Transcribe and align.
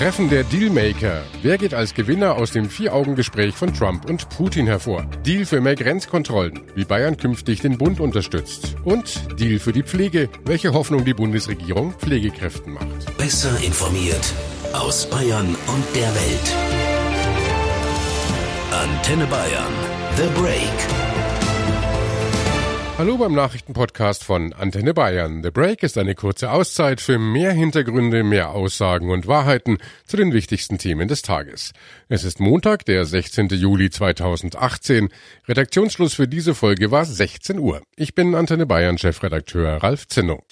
Treffen 0.00 0.30
der 0.30 0.44
Dealmaker. 0.44 1.24
Wer 1.42 1.58
geht 1.58 1.74
als 1.74 1.92
Gewinner 1.92 2.36
aus 2.36 2.52
dem 2.52 2.70
Vier-Augen-Gespräch 2.70 3.54
von 3.54 3.74
Trump 3.74 4.08
und 4.08 4.30
Putin 4.30 4.66
hervor? 4.66 5.04
Deal 5.26 5.44
für 5.44 5.60
mehr 5.60 5.74
Grenzkontrollen, 5.74 6.58
wie 6.74 6.86
Bayern 6.86 7.18
künftig 7.18 7.60
den 7.60 7.76
Bund 7.76 8.00
unterstützt. 8.00 8.76
Und 8.84 9.38
Deal 9.38 9.58
für 9.58 9.74
die 9.74 9.82
Pflege, 9.82 10.30
welche 10.46 10.72
Hoffnung 10.72 11.04
die 11.04 11.12
Bundesregierung 11.12 11.92
Pflegekräften 11.92 12.72
macht. 12.72 13.18
Besser 13.18 13.54
informiert 13.62 14.32
aus 14.72 15.04
Bayern 15.10 15.54
und 15.66 15.84
der 15.94 16.08
Welt. 16.14 16.56
Antenne 18.72 19.26
Bayern. 19.26 19.74
The 20.16 20.40
Break. 20.40 20.99
Hallo 23.00 23.16
beim 23.16 23.32
Nachrichtenpodcast 23.32 24.24
von 24.24 24.52
Antenne 24.52 24.92
Bayern. 24.92 25.42
The 25.42 25.50
Break 25.50 25.82
ist 25.82 25.96
eine 25.96 26.14
kurze 26.14 26.52
Auszeit 26.52 27.00
für 27.00 27.18
mehr 27.18 27.50
Hintergründe, 27.50 28.22
mehr 28.22 28.50
Aussagen 28.50 29.10
und 29.10 29.26
Wahrheiten 29.26 29.78
zu 30.04 30.18
den 30.18 30.34
wichtigsten 30.34 30.76
Themen 30.76 31.08
des 31.08 31.22
Tages. 31.22 31.72
Es 32.10 32.24
ist 32.24 32.40
Montag, 32.40 32.84
der 32.84 33.06
16. 33.06 33.48
Juli 33.48 33.88
2018. 33.88 35.08
Redaktionsschluss 35.48 36.12
für 36.12 36.28
diese 36.28 36.54
Folge 36.54 36.90
war 36.90 37.06
16 37.06 37.58
Uhr. 37.58 37.80
Ich 37.96 38.14
bin 38.14 38.34
Antenne 38.34 38.66
Bayern 38.66 38.98
Chefredakteur 38.98 39.82
Ralf 39.82 40.06
Zinno. 40.06 40.44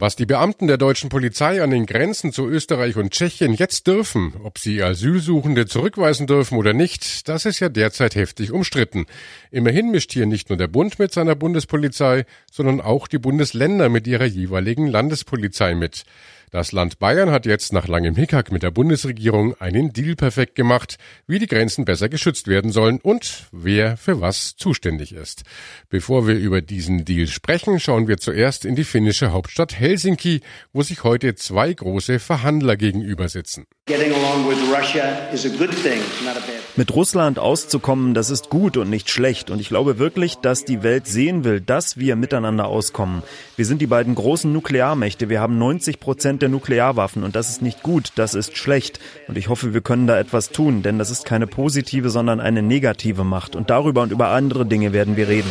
Was 0.00 0.14
die 0.14 0.26
Beamten 0.26 0.68
der 0.68 0.76
deutschen 0.76 1.08
Polizei 1.08 1.60
an 1.60 1.70
den 1.70 1.84
Grenzen 1.84 2.30
zu 2.30 2.46
Österreich 2.46 2.94
und 2.94 3.10
Tschechien 3.10 3.52
jetzt 3.52 3.88
dürfen, 3.88 4.32
ob 4.44 4.58
sie 4.58 4.80
Asylsuchende 4.80 5.66
zurückweisen 5.66 6.28
dürfen 6.28 6.56
oder 6.56 6.72
nicht, 6.72 7.28
das 7.28 7.46
ist 7.46 7.58
ja 7.58 7.68
derzeit 7.68 8.14
heftig 8.14 8.52
umstritten. 8.52 9.06
Immerhin 9.50 9.90
mischt 9.90 10.12
hier 10.12 10.26
nicht 10.26 10.50
nur 10.50 10.56
der 10.56 10.68
Bund 10.68 11.00
mit 11.00 11.12
seiner 11.12 11.34
Bundespolizei, 11.34 12.26
sondern 12.48 12.80
auch 12.80 13.08
die 13.08 13.18
Bundesländer 13.18 13.88
mit 13.88 14.06
ihrer 14.06 14.26
jeweiligen 14.26 14.86
Landespolizei 14.86 15.74
mit. 15.74 16.04
Das 16.50 16.72
Land 16.72 16.98
Bayern 16.98 17.30
hat 17.30 17.44
jetzt 17.44 17.74
nach 17.74 17.88
langem 17.88 18.14
Hickhack 18.16 18.50
mit 18.52 18.62
der 18.62 18.70
Bundesregierung 18.70 19.60
einen 19.60 19.92
Deal 19.92 20.16
perfekt 20.16 20.54
gemacht, 20.54 20.96
wie 21.26 21.38
die 21.38 21.46
Grenzen 21.46 21.84
besser 21.84 22.08
geschützt 22.08 22.48
werden 22.48 22.72
sollen 22.72 23.00
und 23.00 23.48
wer 23.52 23.98
für 23.98 24.22
was 24.22 24.56
zuständig 24.56 25.12
ist. 25.12 25.42
Bevor 25.90 26.26
wir 26.26 26.36
über 26.36 26.62
diesen 26.62 27.04
Deal 27.04 27.26
sprechen, 27.26 27.80
schauen 27.80 28.08
wir 28.08 28.16
zuerst 28.16 28.64
in 28.64 28.76
die 28.76 28.84
finnische 28.84 29.30
Hauptstadt 29.32 29.78
Helsinki, 29.78 29.87
wo 30.72 30.82
sich 30.82 31.04
heute 31.04 31.34
zwei 31.34 31.72
große 31.72 32.18
Verhandler 32.18 32.76
gegenüber 32.76 33.28
sitzen. 33.28 33.66
Mit 36.76 36.94
Russland 36.94 37.38
auszukommen, 37.38 38.14
das 38.14 38.30
ist 38.30 38.50
gut 38.50 38.76
und 38.76 38.90
nicht 38.90 39.10
schlecht. 39.10 39.50
Und 39.50 39.60
ich 39.60 39.68
glaube 39.68 39.98
wirklich, 39.98 40.36
dass 40.36 40.64
die 40.64 40.82
Welt 40.82 41.06
sehen 41.06 41.44
will, 41.44 41.60
dass 41.60 41.96
wir 41.96 42.16
miteinander 42.16 42.66
auskommen. 42.66 43.22
Wir 43.56 43.64
sind 43.64 43.80
die 43.80 43.86
beiden 43.86 44.14
großen 44.14 44.52
Nuklearmächte. 44.52 45.28
Wir 45.28 45.40
haben 45.40 45.58
90 45.58 46.00
Prozent 46.00 46.42
der 46.42 46.50
Nuklearwaffen. 46.50 47.24
Und 47.24 47.34
das 47.34 47.48
ist 47.48 47.62
nicht 47.62 47.82
gut, 47.82 48.12
das 48.16 48.34
ist 48.34 48.56
schlecht. 48.56 49.00
Und 49.26 49.38
ich 49.38 49.48
hoffe, 49.48 49.74
wir 49.74 49.80
können 49.80 50.06
da 50.06 50.18
etwas 50.18 50.50
tun, 50.50 50.82
denn 50.82 50.98
das 50.98 51.10
ist 51.10 51.24
keine 51.24 51.46
positive, 51.46 52.10
sondern 52.10 52.40
eine 52.40 52.62
negative 52.62 53.24
Macht. 53.24 53.56
Und 53.56 53.70
darüber 53.70 54.02
und 54.02 54.12
über 54.12 54.28
andere 54.28 54.66
Dinge 54.66 54.92
werden 54.92 55.16
wir 55.16 55.28
reden. 55.28 55.50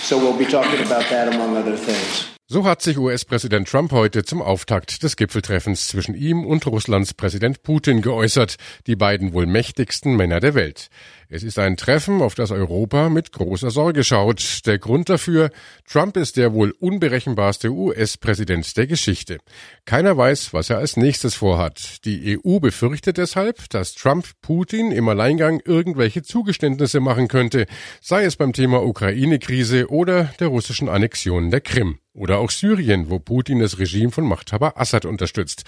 So 0.00 0.16
we'll 0.16 0.38
be 0.38 0.46
talking 0.46 0.80
about 0.80 1.04
that 1.10 1.28
among 1.28 1.56
other 1.56 1.76
things. 1.76 2.37
So 2.50 2.64
hat 2.64 2.80
sich 2.80 2.96
US-Präsident 2.96 3.68
Trump 3.68 3.92
heute 3.92 4.24
zum 4.24 4.40
Auftakt 4.40 5.02
des 5.02 5.16
Gipfeltreffens 5.16 5.86
zwischen 5.86 6.14
ihm 6.14 6.46
und 6.46 6.66
Russlands 6.66 7.12
Präsident 7.12 7.62
Putin 7.62 8.00
geäußert, 8.00 8.56
die 8.86 8.96
beiden 8.96 9.34
wohl 9.34 9.44
mächtigsten 9.44 10.16
Männer 10.16 10.40
der 10.40 10.54
Welt. 10.54 10.88
Es 11.30 11.42
ist 11.42 11.58
ein 11.58 11.76
Treffen, 11.76 12.22
auf 12.22 12.34
das 12.34 12.50
Europa 12.50 13.10
mit 13.10 13.32
großer 13.32 13.70
Sorge 13.70 14.02
schaut. 14.02 14.62
Der 14.64 14.78
Grund 14.78 15.10
dafür, 15.10 15.50
Trump 15.86 16.16
ist 16.16 16.38
der 16.38 16.54
wohl 16.54 16.70
unberechenbarste 16.70 17.70
US-Präsident 17.70 18.74
der 18.78 18.86
Geschichte. 18.86 19.36
Keiner 19.84 20.16
weiß, 20.16 20.54
was 20.54 20.70
er 20.70 20.78
als 20.78 20.96
nächstes 20.96 21.34
vorhat. 21.34 22.02
Die 22.06 22.38
EU 22.38 22.60
befürchtet 22.60 23.18
deshalb, 23.18 23.68
dass 23.68 23.92
Trump 23.92 24.26
Putin 24.40 24.90
im 24.90 25.06
Alleingang 25.06 25.60
irgendwelche 25.66 26.22
Zugeständnisse 26.22 27.00
machen 27.00 27.28
könnte, 27.28 27.66
sei 28.00 28.24
es 28.24 28.36
beim 28.36 28.54
Thema 28.54 28.82
Ukraine-Krise 28.82 29.90
oder 29.90 30.32
der 30.40 30.48
russischen 30.48 30.88
Annexion 30.88 31.50
der 31.50 31.60
Krim. 31.60 31.98
Oder 32.18 32.38
auch 32.38 32.50
Syrien, 32.50 33.10
wo 33.10 33.20
Putin 33.20 33.60
das 33.60 33.78
Regime 33.78 34.10
von 34.10 34.24
Machthaber 34.24 34.80
Assad 34.80 35.04
unterstützt. 35.04 35.62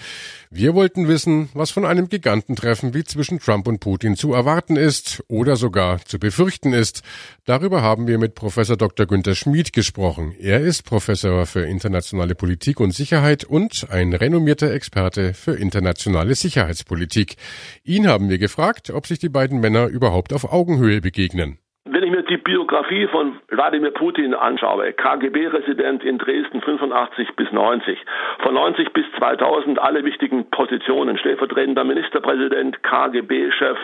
Wir 0.49 0.75
wollten 0.75 1.07
wissen, 1.07 1.47
was 1.53 1.71
von 1.71 1.85
einem 1.85 2.09
Gigantentreffen 2.09 2.93
wie 2.93 3.05
zwischen 3.05 3.39
Trump 3.39 3.69
und 3.69 3.79
Putin 3.79 4.17
zu 4.17 4.33
erwarten 4.33 4.75
ist 4.75 5.23
oder 5.29 5.50
sogar 5.55 6.03
zu 6.05 6.19
befürchten 6.19 6.73
ist. 6.73 7.01
Darüber 7.45 7.81
haben 7.81 8.07
wir 8.07 8.17
mit 8.17 8.35
Professor 8.35 8.77
Dr. 8.77 9.05
Günter 9.05 9.35
Schmid 9.35 9.73
gesprochen. 9.73 10.35
Er 10.39 10.61
ist 10.61 10.83
Professor 10.83 11.45
für 11.45 11.61
internationale 11.61 12.35
Politik 12.35 12.79
und 12.79 12.91
Sicherheit 12.91 13.43
und 13.43 13.87
ein 13.89 14.13
renommierter 14.13 14.71
Experte 14.71 15.33
für 15.33 15.53
internationale 15.53 16.35
Sicherheitspolitik. 16.35 17.35
Ihn 17.83 18.07
haben 18.07 18.29
wir 18.29 18.37
gefragt, 18.37 18.89
ob 18.89 19.07
sich 19.07 19.19
die 19.19 19.29
beiden 19.29 19.59
Männer 19.59 19.87
überhaupt 19.87 20.33
auf 20.33 20.51
Augenhöhe 20.51 21.01
begegnen. 21.01 21.57
Wenn 21.93 22.03
ich 22.03 22.11
mir 22.11 22.23
die 22.23 22.37
Biografie 22.37 23.05
von 23.07 23.41
Wladimir 23.49 23.91
Putin 23.91 24.33
anschaue, 24.33 24.93
KGB-Resident 24.93 26.05
in 26.05 26.17
Dresden 26.19 26.61
85 26.61 27.35
bis 27.35 27.51
90, 27.51 27.99
von 28.39 28.53
90 28.53 28.93
bis 28.93 29.03
2000 29.17 29.77
alle 29.77 30.05
wichtigen 30.05 30.49
Positionen, 30.51 31.17
stellvertretender 31.17 31.83
Ministerpräsident, 31.83 32.81
KGB-Chef, 32.83 33.77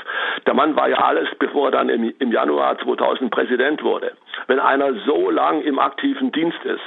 der 0.45 0.53
Mann 0.53 0.77
war 0.77 0.87
ja 0.87 0.99
alles, 0.99 1.27
bevor 1.37 1.67
er 1.67 1.71
dann 1.71 1.89
im, 1.89 2.31
Januar 2.31 2.79
2000 2.79 3.29
Präsident 3.29 3.83
wurde. 3.83 4.13
Wenn 4.47 4.61
einer 4.61 4.93
so 5.05 5.29
lang 5.29 5.61
im 5.63 5.77
aktiven 5.77 6.31
Dienst 6.31 6.63
ist, 6.63 6.79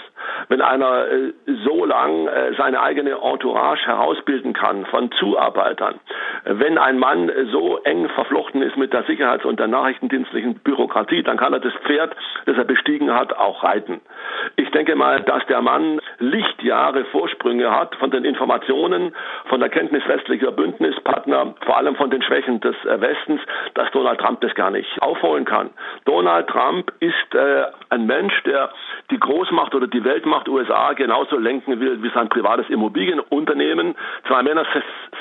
wenn 0.50 0.60
einer 0.60 1.06
äh, 1.06 1.32
so 1.64 1.84
lang 1.84 2.26
äh, 2.26 2.52
seine 2.58 2.82
eigene 2.82 3.12
Entourage 3.12 3.86
herausbilden 3.86 4.52
kann 4.52 4.84
von 4.86 5.10
Zuarbeitern, 5.12 6.00
wenn 6.44 6.76
ein 6.76 6.98
Mann 6.98 7.30
so 7.52 7.78
eng 7.84 8.08
verflochten 8.10 8.60
ist 8.62 8.76
mit 8.76 8.92
der 8.92 9.04
Sicherheits- 9.04 9.44
und 9.44 9.60
der 9.60 9.68
nachrichtendienstlichen 9.68 10.56
Bürokratie, 10.56 11.22
dann 11.22 11.36
kann 11.36 11.52
er 11.52 11.60
das 11.60 11.72
Pferd, 11.84 12.14
das 12.46 12.56
er 12.56 12.64
bestiegen 12.64 13.14
hat, 13.14 13.32
auch 13.36 13.62
reiten. 13.62 14.00
Ich 14.56 14.70
denke 14.72 14.96
mal, 14.96 15.20
dass 15.20 15.46
der 15.46 15.62
Mann 15.62 16.00
Lichtjahre 16.18 17.04
Vorsprünge 17.06 17.70
hat 17.70 17.94
von 17.96 18.10
den 18.10 18.24
Informationen, 18.24 19.14
von 19.46 19.60
der 19.60 19.68
Kenntnis 19.68 20.06
westlicher 20.08 20.50
Bündnispartner, 20.50 21.54
vor 21.64 21.76
allem 21.76 21.94
von 21.94 22.10
den 22.10 22.22
Schwächen 22.22 22.60
des 22.60 22.74
äh, 22.84 23.00
Westens, 23.00 23.40
dass 23.74 23.90
Donald 23.92 24.18
Trump 24.18 24.40
das 24.40 24.54
gar 24.54 24.70
nicht 24.70 25.00
aufholen 25.00 25.44
kann. 25.44 25.70
Donald 26.06 26.48
Trump 26.48 26.92
ist 26.98 27.34
äh, 27.34 27.66
ein 27.90 28.06
Mensch, 28.06 28.34
der 28.42 28.70
die 29.10 29.18
Großmacht 29.18 29.74
oder 29.74 29.86
die 29.86 30.04
Weltmacht 30.04 30.48
USA 30.48 30.92
genauso 30.92 31.36
lenken 31.36 31.80
will 31.80 32.02
wie 32.02 32.10
sein 32.10 32.28
privates 32.28 32.68
Immobilienunternehmen. 32.68 33.94
Zwei 34.26 34.42
Männer 34.42 34.64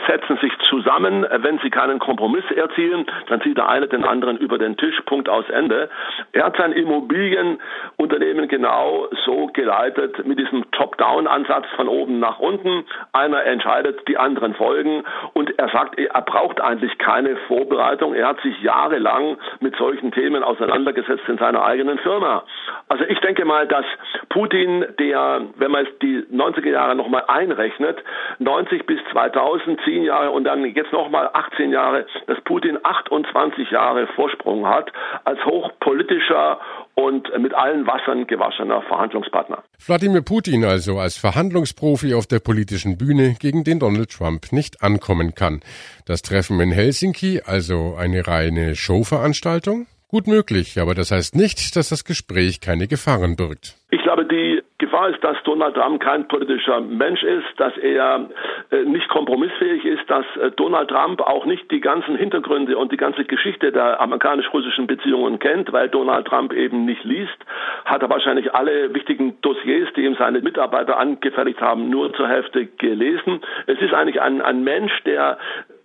setzen 0.07 0.37
sich 0.41 0.51
zusammen, 0.69 1.25
wenn 1.29 1.59
sie 1.59 1.69
keinen 1.69 1.99
Kompromiss 1.99 2.43
erzielen, 2.55 3.05
dann 3.27 3.41
zieht 3.41 3.57
der 3.57 3.69
eine 3.69 3.87
den 3.87 4.03
anderen 4.03 4.37
über 4.37 4.57
den 4.57 4.77
Tisch, 4.77 4.99
Punkt 5.05 5.29
aus 5.29 5.49
Ende. 5.49 5.89
Er 6.31 6.45
hat 6.45 6.57
sein 6.57 6.71
Immobilienunternehmen 6.71 8.47
genau 8.47 9.07
so 9.25 9.47
geleitet 9.47 10.25
mit 10.25 10.39
diesem 10.39 10.69
Top-Down-Ansatz 10.71 11.65
von 11.75 11.87
oben 11.87 12.19
nach 12.19 12.39
unten. 12.39 12.85
Einer 13.13 13.43
entscheidet, 13.43 14.07
die 14.07 14.17
anderen 14.17 14.53
folgen 14.53 15.03
und 15.33 15.57
er 15.57 15.69
sagt, 15.69 15.97
er 15.99 16.21
braucht 16.21 16.61
eigentlich 16.61 16.97
keine 16.97 17.35
Vorbereitung. 17.47 18.13
Er 18.13 18.27
hat 18.27 18.41
sich 18.41 18.61
jahrelang 18.61 19.37
mit 19.59 19.75
solchen 19.75 20.11
Themen 20.11 20.43
auseinandergesetzt 20.43 21.27
in 21.27 21.37
seiner 21.37 21.63
eigenen 21.63 21.97
Firma. 21.99 22.43
Also 22.87 23.03
ich 23.05 23.19
denke 23.19 23.45
mal, 23.45 23.67
dass 23.79 23.85
Putin, 24.29 24.85
der, 24.99 25.41
wenn 25.57 25.71
man 25.71 25.87
die 26.01 26.25
90er 26.31 26.69
Jahre 26.69 26.95
nochmal 26.95 27.23
einrechnet, 27.27 27.97
90 28.39 28.85
bis 28.85 28.99
2000, 29.11 29.79
10 29.85 30.03
Jahre 30.03 30.31
und 30.31 30.43
dann 30.43 30.65
jetzt 30.65 30.91
nochmal 30.91 31.29
18 31.33 31.71
Jahre, 31.71 32.05
dass 32.27 32.39
Putin 32.41 32.77
28 32.83 33.71
Jahre 33.71 34.07
Vorsprung 34.15 34.67
hat 34.67 34.91
als 35.23 35.43
hochpolitischer 35.45 36.59
und 36.95 37.29
mit 37.39 37.53
allen 37.53 37.87
Wassern 37.87 38.27
gewaschener 38.27 38.81
Verhandlungspartner. 38.81 39.63
Wladimir 39.85 40.21
Putin 40.21 40.65
also 40.65 40.99
als 40.99 41.17
Verhandlungsprofi 41.17 42.13
auf 42.13 42.27
der 42.27 42.39
politischen 42.39 42.97
Bühne, 42.97 43.35
gegen 43.39 43.63
den 43.63 43.79
Donald 43.79 44.11
Trump 44.11 44.51
nicht 44.51 44.83
ankommen 44.83 45.33
kann. 45.33 45.61
Das 46.05 46.21
Treffen 46.21 46.59
in 46.59 46.71
Helsinki, 46.71 47.41
also 47.45 47.95
eine 47.97 48.27
reine 48.27 48.75
Showveranstaltung? 48.75 49.87
Gut 50.11 50.25
möglich, 50.25 50.79
aber 50.81 50.95
das 50.95 51.11
heißt 51.11 51.35
nicht, 51.35 51.75
dass 51.75 51.89
das 51.89 52.03
Gespräch 52.03 52.61
keine 52.61 52.87
Gefahren 52.87 53.35
birgt. 53.35 53.75
Ich 53.91 54.01
glaube, 54.01 54.25
die 54.25 54.59
Gefahr 54.79 55.09
ist, 55.09 55.23
dass 55.23 55.37
Donald 55.43 55.75
Trump 55.75 56.01
kein 56.01 56.27
politischer 56.27 56.81
Mensch 56.81 57.21
ist, 57.21 57.45
dass 57.57 57.77
er 57.77 58.27
äh, 58.71 58.85
nicht 58.85 59.07
kompromissfähig 59.09 59.85
ist, 59.85 60.09
dass 60.09 60.25
äh, 60.41 60.49
Donald 60.55 60.89
Trump 60.89 61.21
auch 61.21 61.45
nicht 61.45 61.69
die 61.69 61.79
ganzen 61.79 62.15
Hintergründe 62.15 62.75
und 62.75 62.91
die 62.91 62.97
ganze 62.97 63.23
Geschichte 63.23 63.71
der 63.71 64.01
amerikanisch-russischen 64.01 64.87
Beziehungen 64.87 65.37
kennt, 65.37 65.71
weil 65.73 65.89
Donald 65.89 66.25
Trump 66.25 66.53
eben 66.53 66.85
nicht 66.85 67.03
liest, 67.03 67.37
hat 67.85 68.01
er 68.01 68.09
wahrscheinlich 68.09 68.55
alle 68.55 68.91
wichtigen 68.95 69.39
Dossiers, 69.41 69.89
die 69.95 70.05
ihm 70.05 70.15
seine 70.15 70.41
Mitarbeiter 70.41 70.97
angefertigt 70.97 71.61
haben, 71.61 71.91
nur 71.91 72.13
zur 72.13 72.27
Hälfte 72.27 72.65
gelesen. 72.65 73.41
Es 73.67 73.79
ist 73.79 73.93
eigentlich 73.93 74.19
ein, 74.19 74.41
ein 74.41 74.63
Mensch, 74.63 74.93
der 75.05 75.37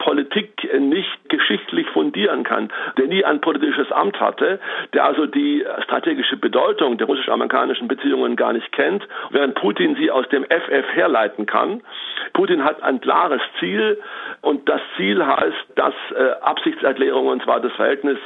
Politik 0.04 0.68
nicht 0.78 1.30
geschichtlich 1.30 1.88
fundieren 1.88 2.44
kann, 2.44 2.70
der 2.98 3.06
nie 3.06 3.24
ein 3.24 3.40
politisches 3.40 3.90
Amt 3.90 4.20
hatte, 4.20 4.60
der 4.92 5.06
also 5.06 5.24
die 5.24 5.64
strategische 5.84 6.36
Bedeutung 6.36 6.98
der 6.98 7.06
russisch-amerikanischen 7.06 7.88
Beziehungen 7.88 8.36
gar 8.36 8.52
nicht 8.52 8.70
kennt, 8.72 9.08
während 9.30 9.54
Putin 9.54 9.96
sie 9.96 10.10
aus 10.10 10.28
dem 10.28 10.44
FF 10.44 10.86
herleiten 10.92 11.46
kann. 11.46 11.80
Putin 12.34 12.64
hat 12.64 12.82
ein 12.82 13.00
klares 13.00 13.40
Ziel 13.58 13.98
und 14.42 14.68
das 14.68 14.82
Ziel 14.98 15.24
heißt, 15.24 15.66
dass 15.76 15.94
äh, 16.14 16.32
Absichtserklärungen 16.42 17.40
zwar 17.40 17.60
das 17.60 17.72
Verhältnis 17.72 18.18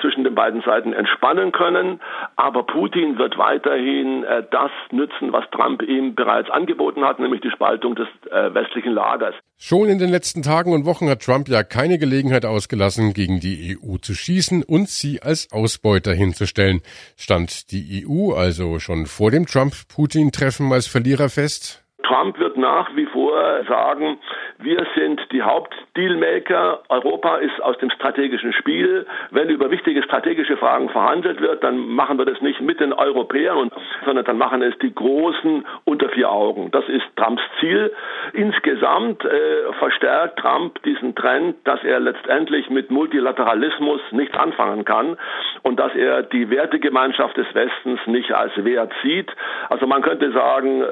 zwischen 0.00 0.22
den 0.22 0.36
beiden 0.36 0.62
Seiten 0.62 0.92
entspannen 0.92 1.50
können. 1.50 2.00
Aber 2.36 2.64
Putin 2.64 3.18
wird 3.18 3.38
weiterhin 3.38 4.24
äh, 4.24 4.42
das 4.50 4.70
nützen, 4.90 5.32
was 5.32 5.44
Trump 5.50 5.82
ihm 5.82 6.14
bereits 6.14 6.50
angeboten 6.50 7.04
hat, 7.04 7.18
nämlich 7.18 7.40
die 7.40 7.50
Spaltung 7.50 7.94
des 7.94 8.08
äh, 8.30 8.52
westlichen 8.52 8.92
Lagers. 8.92 9.34
Schon 9.56 9.88
in 9.88 9.98
den 9.98 10.10
letzten 10.10 10.42
Tagen 10.42 10.72
und 10.72 10.84
Wochen 10.84 11.08
hat 11.08 11.22
Trump 11.22 11.48
ja 11.48 11.62
keine 11.62 11.98
Gelegenheit 11.98 12.44
ausgelassen, 12.44 13.14
gegen 13.14 13.38
die 13.38 13.78
EU 13.78 13.96
zu 13.98 14.14
schießen 14.14 14.64
und 14.64 14.88
sie 14.88 15.22
als 15.22 15.48
Ausbeuter 15.52 16.12
hinzustellen. 16.12 16.80
Stand 17.16 17.70
die 17.70 18.04
EU 18.06 18.32
also 18.34 18.78
schon 18.80 19.06
vor 19.06 19.30
dem 19.30 19.46
Trump-Putin-Treffen 19.46 20.72
als 20.72 20.88
Verlierer 20.88 21.28
fest? 21.28 21.84
Trump 22.02 22.38
wird 22.38 22.56
nach 22.56 22.94
wie 22.96 23.06
vor 23.06 23.64
sagen, 23.68 24.18
wir 24.58 24.86
sind 24.94 25.20
die 25.32 25.42
Hauptdealmaker, 25.42 26.82
Europa 26.88 27.36
ist 27.36 27.60
aus 27.60 27.76
dem 27.78 27.90
strategischen 27.90 28.52
Spiel. 28.52 29.06
Wenn 29.30 29.48
über 29.48 29.70
wichtige 29.70 30.02
strategische 30.02 30.56
Fragen 30.56 30.88
verhandelt 30.90 31.40
wird, 31.40 31.64
dann 31.64 31.78
machen 31.78 32.18
wir 32.18 32.24
das 32.24 32.40
nicht 32.40 32.60
mit 32.60 32.80
den 32.80 32.92
Europäern, 32.92 33.70
sondern 34.04 34.24
dann 34.24 34.38
machen 34.38 34.62
es 34.62 34.78
die 34.78 34.94
Großen 34.94 35.66
unter 35.84 36.08
vier 36.10 36.30
Augen. 36.30 36.70
Das 36.70 36.88
ist 36.88 37.04
Trumps 37.16 37.42
Ziel. 37.58 37.92
Insgesamt 38.32 39.24
äh, 39.24 39.72
verstärkt 39.78 40.38
Trump 40.38 40.82
diesen 40.84 41.14
Trend, 41.14 41.56
dass 41.64 41.82
er 41.82 42.00
letztendlich 42.00 42.70
mit 42.70 42.90
Multilateralismus 42.90 44.00
nichts 44.12 44.36
anfangen 44.36 44.84
kann 44.84 45.16
und 45.62 45.80
dass 45.80 45.94
er 45.94 46.22
die 46.22 46.50
Wertegemeinschaft 46.50 47.36
des 47.36 47.52
Westens 47.54 48.00
nicht 48.06 48.32
als 48.32 48.52
Wert 48.64 48.92
sieht. 49.02 49.30
Also 49.68 49.86
man 49.86 50.02
könnte 50.02 50.30
sagen, 50.32 50.84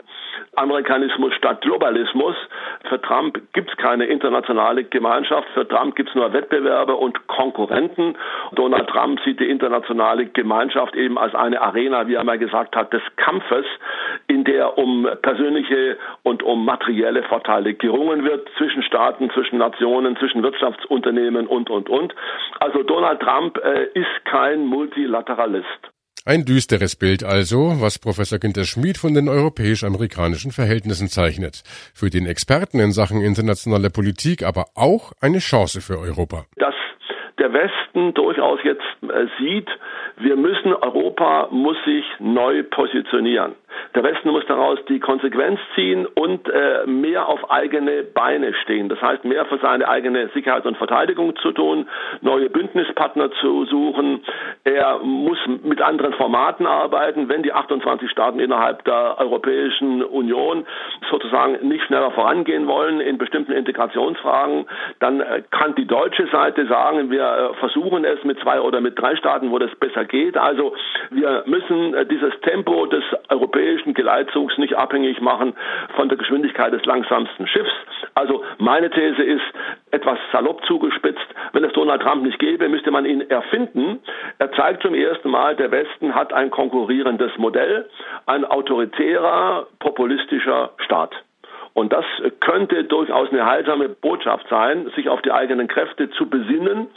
Amerikanismus 0.56 1.34
statt 1.34 1.60
Globalismus. 1.62 2.36
Für 2.88 3.00
Trump 3.00 3.40
gibt 3.52 3.70
es 3.70 3.76
keine 3.76 4.06
internationale 4.06 4.84
Gemeinschaft. 4.84 5.46
Für 5.54 5.66
Trump 5.66 5.94
gibt 5.96 6.08
es 6.08 6.14
nur 6.14 6.32
Wettbewerber 6.32 6.98
und 6.98 7.26
Konkurrenten. 7.28 8.16
Donald 8.52 8.88
Trump 8.88 9.20
sieht 9.24 9.40
die 9.40 9.48
internationale 9.48 10.26
Gemeinschaft 10.26 10.94
eben 10.94 11.18
als 11.18 11.34
eine 11.34 11.60
Arena, 11.60 12.08
wie 12.08 12.14
er 12.14 12.24
mal 12.24 12.38
gesagt 12.38 12.74
hat, 12.74 12.92
des 12.92 13.02
Kampfes, 13.16 13.66
in 14.26 14.44
der 14.44 14.78
um 14.78 15.06
persönliche 15.22 15.98
und 16.22 16.42
um 16.42 16.64
materielle 16.64 17.22
Vorteile 17.24 17.74
gerungen 17.74 18.24
wird 18.24 18.48
zwischen 18.56 18.82
Staaten, 18.82 19.30
zwischen 19.30 19.58
Nationen, 19.58 20.16
zwischen 20.16 20.42
Wirtschaftsunternehmen 20.42 21.46
und, 21.46 21.68
und, 21.70 21.88
und. 21.88 22.14
Also 22.60 22.82
Donald 22.82 23.20
Trump 23.20 23.58
äh, 23.58 23.84
ist 23.94 24.24
kein 24.24 24.66
Multilateralist. 24.66 25.92
Ein 26.24 26.44
düsteres 26.44 26.94
Bild 26.94 27.24
also, 27.24 27.80
was 27.80 27.98
Professor 27.98 28.38
Günter 28.38 28.62
Schmid 28.62 28.96
von 28.96 29.12
den 29.12 29.28
europäisch-amerikanischen 29.28 30.52
Verhältnissen 30.52 31.08
zeichnet. 31.08 31.64
Für 31.96 32.10
den 32.10 32.26
Experten 32.26 32.78
in 32.78 32.92
Sachen 32.92 33.20
internationale 33.20 33.90
Politik 33.90 34.44
aber 34.44 34.66
auch 34.76 35.10
eine 35.20 35.40
Chance 35.40 35.80
für 35.80 35.98
Europa. 35.98 36.44
Dass 36.54 36.76
der 37.40 37.52
Westen 37.52 38.14
durchaus 38.14 38.60
jetzt 38.62 38.86
äh, 39.02 39.26
sieht, 39.40 39.68
wir 40.18 40.36
müssen, 40.36 40.72
Europa 40.74 41.48
muss 41.50 41.76
sich 41.84 42.04
neu 42.20 42.62
positionieren. 42.70 43.56
Der 43.94 44.02
Westen 44.02 44.30
muss 44.30 44.44
daraus 44.46 44.78
die 44.88 45.00
Konsequenz 45.00 45.60
ziehen 45.74 46.06
und 46.06 46.48
äh, 46.48 46.86
mehr 46.86 47.28
auf 47.28 47.50
eigene 47.50 48.02
Beine 48.02 48.54
stehen. 48.62 48.88
Das 48.88 49.00
heißt, 49.00 49.24
mehr 49.24 49.44
für 49.46 49.58
seine 49.58 49.88
eigene 49.88 50.28
Sicherheit 50.28 50.66
und 50.66 50.76
Verteidigung 50.76 51.36
zu 51.36 51.52
tun, 51.52 51.88
neue 52.20 52.48
Bündnispartner 52.50 53.30
zu 53.40 53.64
suchen. 53.66 54.24
Er 54.64 54.98
muss 54.98 55.38
mit 55.62 55.80
anderen 55.80 56.14
Formaten 56.14 56.66
arbeiten. 56.66 57.28
Wenn 57.28 57.42
die 57.42 57.52
28 57.52 58.10
Staaten 58.10 58.40
innerhalb 58.40 58.84
der 58.84 59.18
Europäischen 59.18 60.02
Union 60.02 60.66
sozusagen 61.10 61.68
nicht 61.68 61.84
schneller 61.84 62.10
vorangehen 62.12 62.66
wollen 62.66 63.00
in 63.00 63.18
bestimmten 63.18 63.52
Integrationsfragen, 63.52 64.66
dann 65.00 65.20
äh, 65.20 65.42
kann 65.50 65.74
die 65.74 65.86
deutsche 65.86 66.26
Seite 66.28 66.66
sagen, 66.66 67.10
wir 67.10 67.22
äh, 67.22 67.54
versuchen 67.58 68.04
es 68.04 68.22
mit 68.24 68.38
zwei 68.40 68.60
oder 68.60 68.80
mit 68.80 68.98
drei 68.98 69.16
Staaten, 69.16 69.50
wo 69.50 69.58
das 69.58 69.74
besser 69.76 70.04
geht. 70.04 70.36
Also 70.36 70.74
wir 71.10 71.42
müssen 71.46 71.94
äh, 71.94 72.06
dieses 72.06 72.32
Tempo 72.40 72.86
des 72.86 73.04
europäischen 73.28 73.61
europäischen 73.62 73.94
Geleitzugs 73.94 74.58
nicht 74.58 74.74
abhängig 74.74 75.20
machen 75.20 75.54
von 75.94 76.08
der 76.08 76.18
Geschwindigkeit 76.18 76.72
des 76.72 76.84
langsamsten 76.84 77.46
Schiffs. 77.46 77.70
Also 78.14 78.42
meine 78.58 78.90
These 78.90 79.22
ist, 79.22 79.42
etwas 79.90 80.18
salopp 80.32 80.64
zugespitzt, 80.66 81.26
wenn 81.52 81.64
es 81.64 81.72
Donald 81.72 82.02
Trump 82.02 82.22
nicht 82.24 82.38
gäbe, 82.38 82.68
müsste 82.68 82.90
man 82.90 83.04
ihn 83.04 83.20
erfinden. 83.30 84.00
Er 84.38 84.50
zeigt 84.52 84.82
zum 84.82 84.94
ersten 84.94 85.30
Mal, 85.30 85.54
der 85.56 85.70
Westen 85.70 86.14
hat 86.14 86.32
ein 86.32 86.50
konkurrierendes 86.50 87.36
Modell, 87.38 87.88
ein 88.26 88.44
autoritärer, 88.44 89.66
populistischer 89.78 90.70
Staat. 90.78 91.14
Und 91.74 91.92
das 91.92 92.04
könnte 92.40 92.84
durchaus 92.84 93.30
eine 93.30 93.46
heilsame 93.46 93.88
Botschaft 93.88 94.46
sein, 94.50 94.90
sich 94.94 95.08
auf 95.08 95.22
die 95.22 95.32
eigenen 95.32 95.68
Kräfte 95.68 96.10
zu 96.10 96.28
besinnen, 96.28 96.88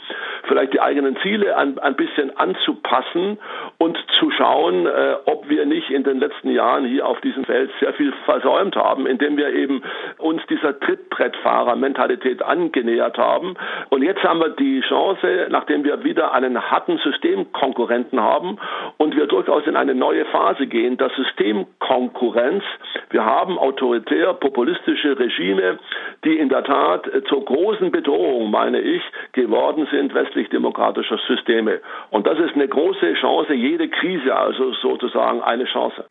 vielleicht 0.44 0.74
die 0.74 0.80
eigenen 0.80 1.16
Ziele 1.22 1.56
ein, 1.56 1.78
ein 1.78 1.96
bisschen 1.96 2.36
anzupassen 2.36 3.38
und 3.78 3.98
zu 4.18 4.30
schauen, 4.30 4.86
äh, 4.86 5.16
ob 5.26 5.48
wir 5.48 5.66
nicht 5.66 5.90
in 5.90 6.04
den 6.04 6.18
letzten 6.20 6.50
Jahren 6.50 6.84
hier 6.86 7.06
auf 7.06 7.20
diesem 7.20 7.44
Feld 7.44 7.70
sehr 7.80 7.92
viel 7.94 8.12
versäumt 8.24 8.76
haben, 8.76 9.06
indem 9.06 9.36
wir 9.36 9.52
eben 9.52 9.82
uns 10.18 10.42
dieser 10.48 10.78
Trittbrettfahrer-Mentalität 10.80 12.42
angenähert 12.42 13.18
haben. 13.18 13.54
Und 13.90 14.02
jetzt 14.02 14.22
haben 14.22 14.40
wir 14.40 14.50
die 14.50 14.80
Chance, 14.80 15.48
nachdem 15.50 15.84
wir 15.84 16.04
wieder 16.04 16.32
einen 16.32 16.70
harten 16.70 16.98
Systemkonkurrenten 16.98 18.20
haben 18.20 18.58
und 18.96 19.16
wir 19.16 19.26
durchaus 19.26 19.66
in 19.66 19.76
eine 19.76 19.94
neue 19.94 20.24
Phase 20.26 20.66
gehen, 20.66 20.96
der 20.96 21.10
Systemkonkurrenz. 21.10 22.64
Wir 23.10 23.24
haben 23.24 23.58
autoritär, 23.58 24.34
populistisch 24.34 24.66
populistische 24.66 25.18
Regime, 25.18 25.78
die 26.24 26.38
in 26.38 26.48
der 26.48 26.64
Tat 26.64 27.06
äh, 27.06 27.22
zur 27.24 27.44
großen 27.44 27.90
Bedrohung, 27.90 28.50
meine 28.50 28.80
ich, 28.80 29.02
geworden 29.32 29.86
sind 29.90 30.14
westlich-demokratischer 30.14 31.18
Systeme. 31.28 31.80
Und 32.10 32.26
das 32.26 32.38
ist 32.38 32.54
eine 32.54 32.68
große 32.68 33.14
Chance, 33.14 33.54
jede 33.66 33.88
Krise 33.88 34.34
also 34.34 34.72
sozusagen 34.82 35.40
eine 35.42 35.64
Chance. 35.64 36.04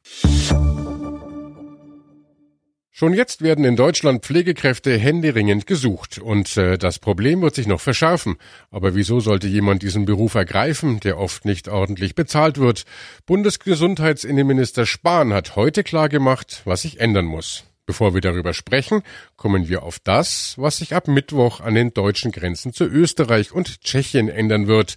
Schon 2.97 3.13
jetzt 3.13 3.41
werden 3.41 3.65
in 3.65 3.75
Deutschland 3.75 4.23
Pflegekräfte 4.23 4.97
händeringend 4.97 5.67
gesucht 5.67 6.17
und 6.17 6.55
äh, 6.55 6.77
das 6.77 6.99
Problem 6.99 7.41
wird 7.41 7.53
sich 7.53 7.67
noch 7.67 7.81
verschärfen. 7.81 8.37
Aber 8.71 8.95
wieso 8.95 9.19
sollte 9.19 9.47
jemand 9.47 9.83
diesen 9.83 10.05
Beruf 10.05 10.35
ergreifen, 10.35 11.01
der 11.01 11.19
oft 11.19 11.43
nicht 11.43 11.67
ordentlich 11.67 12.15
bezahlt 12.15 12.57
wird? 12.57 12.85
Bundesgesundheitsinnenminister 13.25 14.85
Spahn 14.85 15.33
hat 15.33 15.57
heute 15.57 15.83
klargemacht, 15.83 16.61
was 16.63 16.83
sich 16.83 17.01
ändern 17.01 17.25
muss. 17.25 17.65
Bevor 17.87 18.15
wir 18.15 18.21
darüber 18.21 18.55
sprechen, 18.55 19.03
kommen 19.35 19.69
wir 19.69 19.83
auf 19.83 19.99
das, 19.99 20.55
was 20.57 20.77
sich 20.77 20.95
ab 20.95 21.07
Mittwoch 21.07 21.59
an 21.59 21.75
den 21.75 21.93
deutschen 21.93 22.31
Grenzen 22.31 22.73
zu 22.73 22.85
Österreich 22.85 23.51
und 23.51 23.81
Tschechien 23.81 24.27
ändern 24.27 24.65
wird. 24.65 24.95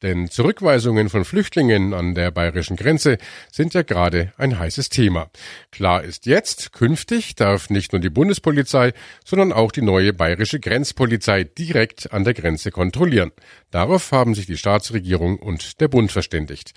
Denn 0.00 0.30
Zurückweisungen 0.30 1.10
von 1.10 1.26
Flüchtlingen 1.26 1.92
an 1.92 2.14
der 2.14 2.30
bayerischen 2.30 2.76
Grenze 2.76 3.18
sind 3.52 3.74
ja 3.74 3.82
gerade 3.82 4.32
ein 4.38 4.58
heißes 4.58 4.88
Thema. 4.88 5.28
Klar 5.70 6.02
ist 6.02 6.24
jetzt, 6.24 6.72
künftig 6.72 7.34
darf 7.34 7.68
nicht 7.68 7.92
nur 7.92 8.00
die 8.00 8.08
Bundespolizei, 8.08 8.94
sondern 9.22 9.52
auch 9.52 9.70
die 9.70 9.82
neue 9.82 10.14
bayerische 10.14 10.60
Grenzpolizei 10.60 11.44
direkt 11.44 12.10
an 12.14 12.24
der 12.24 12.32
Grenze 12.32 12.70
kontrollieren. 12.70 13.32
Darauf 13.70 14.12
haben 14.12 14.34
sich 14.34 14.46
die 14.46 14.56
Staatsregierung 14.56 15.38
und 15.38 15.78
der 15.82 15.88
Bund 15.88 16.10
verständigt. 16.10 16.72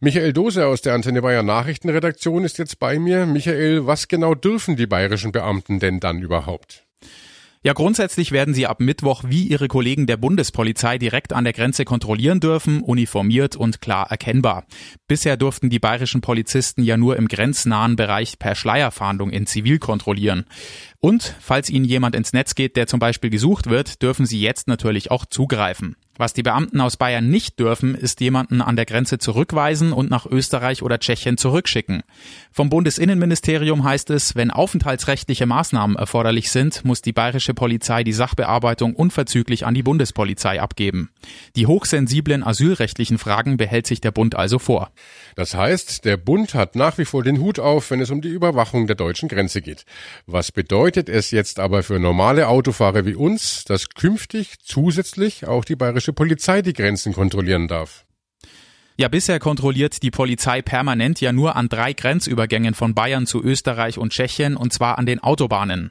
Michael 0.00 0.34
Dose 0.34 0.66
aus 0.66 0.82
der 0.82 0.92
Antenne 0.92 1.22
Bayern 1.22 1.46
Nachrichtenredaktion 1.46 2.44
ist 2.44 2.58
jetzt 2.58 2.78
bei 2.78 2.98
mir. 2.98 3.24
Michael, 3.24 3.86
was 3.86 4.08
genau 4.08 4.34
dürfen 4.34 4.76
die 4.76 4.86
Bayern 4.86 5.05
bayerischen 5.06 5.30
Beamten 5.30 5.78
denn 5.78 6.00
dann 6.00 6.20
überhaupt? 6.20 6.84
Ja, 7.62 7.72
grundsätzlich 7.72 8.32
werden 8.32 8.54
sie 8.54 8.66
ab 8.66 8.80
Mittwoch 8.80 9.24
wie 9.26 9.44
ihre 9.44 9.68
Kollegen 9.68 10.06
der 10.06 10.16
Bundespolizei 10.16 10.98
direkt 10.98 11.32
an 11.32 11.44
der 11.44 11.52
Grenze 11.52 11.84
kontrollieren 11.84 12.40
dürfen, 12.40 12.80
uniformiert 12.80 13.56
und 13.56 13.80
klar 13.80 14.10
erkennbar. 14.10 14.66
Bisher 15.08 15.36
durften 15.36 15.70
die 15.70 15.78
bayerischen 15.78 16.20
Polizisten 16.20 16.82
ja 16.82 16.96
nur 16.96 17.16
im 17.16 17.28
grenznahen 17.28 17.96
Bereich 17.96 18.38
per 18.38 18.54
Schleierfahndung 18.54 19.30
in 19.30 19.46
Zivil 19.46 19.78
kontrollieren. 19.78 20.44
Und 21.00 21.34
falls 21.40 21.70
ihnen 21.70 21.84
jemand 21.84 22.16
ins 22.16 22.32
Netz 22.32 22.56
geht, 22.56 22.76
der 22.76 22.88
zum 22.88 22.98
Beispiel 22.98 23.30
gesucht 23.30 23.68
wird, 23.68 24.02
dürfen 24.02 24.26
sie 24.26 24.40
jetzt 24.40 24.68
natürlich 24.68 25.10
auch 25.12 25.24
zugreifen. 25.24 25.96
Was 26.18 26.32
die 26.32 26.42
Beamten 26.42 26.80
aus 26.80 26.96
Bayern 26.96 27.28
nicht 27.28 27.60
dürfen, 27.60 27.94
ist 27.94 28.20
jemanden 28.20 28.62
an 28.62 28.76
der 28.76 28.86
Grenze 28.86 29.18
zurückweisen 29.18 29.92
und 29.92 30.10
nach 30.10 30.26
Österreich 30.26 30.82
oder 30.82 30.98
Tschechien 30.98 31.36
zurückschicken. 31.36 32.02
Vom 32.52 32.70
Bundesinnenministerium 32.70 33.84
heißt 33.84 34.10
es, 34.10 34.34
wenn 34.34 34.50
aufenthaltsrechtliche 34.50 35.46
Maßnahmen 35.46 35.96
erforderlich 35.96 36.50
sind, 36.50 36.84
muss 36.84 37.02
die 37.02 37.12
bayerische 37.12 37.52
Polizei 37.52 38.02
die 38.02 38.12
Sachbearbeitung 38.12 38.94
unverzüglich 38.94 39.66
an 39.66 39.74
die 39.74 39.82
Bundespolizei 39.82 40.60
abgeben. 40.60 41.10
Die 41.54 41.66
hochsensiblen 41.66 42.42
asylrechtlichen 42.42 43.18
Fragen 43.18 43.56
behält 43.56 43.86
sich 43.86 44.00
der 44.00 44.10
Bund 44.10 44.36
also 44.36 44.58
vor. 44.58 44.90
Das 45.34 45.54
heißt, 45.54 46.04
der 46.04 46.16
Bund 46.16 46.54
hat 46.54 46.76
nach 46.76 46.98
wie 46.98 47.04
vor 47.04 47.22
den 47.22 47.40
Hut 47.40 47.58
auf, 47.58 47.90
wenn 47.90 48.00
es 48.00 48.10
um 48.10 48.22
die 48.22 48.28
Überwachung 48.28 48.86
der 48.86 48.96
deutschen 48.96 49.28
Grenze 49.28 49.60
geht. 49.60 49.84
Was 50.26 50.52
bedeutet 50.52 51.08
es 51.08 51.30
jetzt 51.30 51.60
aber 51.60 51.82
für 51.82 51.98
normale 51.98 52.48
Autofahrer 52.48 53.04
wie 53.04 53.14
uns, 53.14 53.64
dass 53.64 53.90
künftig 53.90 54.54
zusätzlich 54.62 55.46
auch 55.46 55.64
die 55.64 55.76
bayerische 55.76 56.05
Polizei 56.12 56.62
die 56.62 56.72
Grenzen 56.72 57.12
kontrollieren 57.12 57.68
darf? 57.68 58.04
Ja, 58.98 59.08
bisher 59.08 59.38
kontrolliert 59.38 60.02
die 60.02 60.10
Polizei 60.10 60.62
permanent 60.62 61.20
ja 61.20 61.32
nur 61.32 61.54
an 61.54 61.68
drei 61.68 61.92
Grenzübergängen 61.92 62.72
von 62.72 62.94
Bayern 62.94 63.26
zu 63.26 63.42
Österreich 63.42 63.98
und 63.98 64.12
Tschechien 64.12 64.56
und 64.56 64.72
zwar 64.72 64.96
an 64.98 65.04
den 65.04 65.20
Autobahnen. 65.20 65.90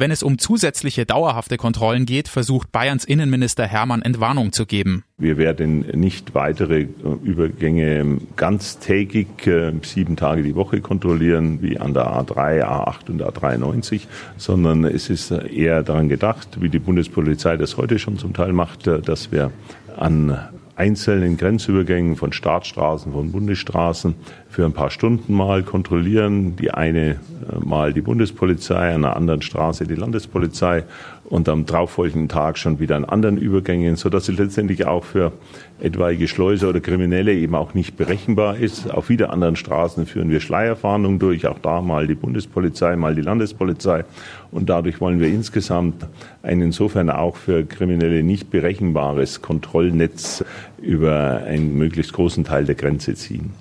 Wenn 0.00 0.10
es 0.10 0.22
um 0.22 0.38
zusätzliche 0.38 1.04
dauerhafte 1.04 1.58
Kontrollen 1.58 2.06
geht, 2.06 2.26
versucht 2.26 2.72
Bayerns 2.72 3.04
Innenminister 3.04 3.66
Hermann 3.66 4.00
Entwarnung 4.00 4.50
zu 4.50 4.64
geben. 4.64 5.04
Wir 5.18 5.36
werden 5.36 5.80
nicht 5.92 6.34
weitere 6.34 6.84
äh, 6.84 6.88
Übergänge 7.22 8.16
ganztägig 8.34 9.46
äh, 9.46 9.74
sieben 9.82 10.16
Tage 10.16 10.42
die 10.42 10.54
Woche 10.54 10.80
kontrollieren, 10.80 11.60
wie 11.60 11.78
an 11.78 11.92
der 11.92 12.06
A3, 12.06 12.64
A8 12.64 13.10
und 13.10 13.22
A93, 13.22 14.06
sondern 14.38 14.84
es 14.84 15.10
ist 15.10 15.32
eher 15.32 15.82
daran 15.82 16.08
gedacht, 16.08 16.62
wie 16.62 16.70
die 16.70 16.78
Bundespolizei 16.78 17.58
das 17.58 17.76
heute 17.76 17.98
schon 17.98 18.16
zum 18.16 18.32
Teil 18.32 18.54
macht, 18.54 18.86
äh, 18.86 19.02
dass 19.02 19.30
wir 19.32 19.52
an 19.98 20.48
einzelnen 20.80 21.36
Grenzübergängen 21.36 22.16
von 22.16 22.32
Startstraßen, 22.32 23.12
von 23.12 23.32
Bundesstraßen 23.32 24.14
für 24.48 24.64
ein 24.64 24.72
paar 24.72 24.90
Stunden 24.90 25.34
mal 25.34 25.62
kontrollieren. 25.62 26.56
Die 26.56 26.70
eine 26.70 27.10
äh, 27.10 27.16
mal 27.62 27.92
die 27.92 28.00
Bundespolizei, 28.00 28.94
an 28.94 29.04
einer 29.04 29.14
anderen 29.14 29.42
Straße 29.42 29.86
die 29.86 29.94
Landespolizei 29.94 30.84
und 31.30 31.48
am 31.48 31.64
darauffolgenden 31.64 32.28
Tag 32.28 32.58
schon 32.58 32.80
wieder 32.80 32.96
an 32.96 33.04
anderen 33.04 33.38
Übergängen, 33.38 33.96
sodass 33.96 34.26
sie 34.26 34.32
letztendlich 34.32 34.84
auch 34.86 35.04
für 35.04 35.32
etwaige 35.80 36.26
Schleuser 36.28 36.68
oder 36.68 36.80
Kriminelle 36.80 37.32
eben 37.32 37.54
auch 37.54 37.72
nicht 37.72 37.96
berechenbar 37.96 38.56
ist. 38.56 38.90
Auf 38.90 39.08
wieder 39.08 39.30
anderen 39.30 39.54
Straßen 39.56 40.06
führen 40.06 40.28
wir 40.28 40.40
Schleierfahndung 40.40 41.20
durch, 41.20 41.46
auch 41.46 41.60
da 41.60 41.80
mal 41.80 42.08
die 42.08 42.16
Bundespolizei, 42.16 42.96
mal 42.96 43.14
die 43.14 43.22
Landespolizei. 43.22 44.04
Und 44.50 44.68
dadurch 44.68 45.00
wollen 45.00 45.20
wir 45.20 45.28
insgesamt 45.28 46.04
ein 46.42 46.60
insofern 46.60 47.08
auch 47.08 47.36
für 47.36 47.64
Kriminelle 47.64 48.24
nicht 48.24 48.50
berechenbares 48.50 49.40
Kontrollnetz 49.40 50.44
über 50.82 51.44
einen 51.46 51.78
möglichst 51.78 52.12
großen 52.12 52.42
Teil 52.42 52.64
der 52.64 52.74
Grenze 52.74 53.14
ziehen. 53.14 53.52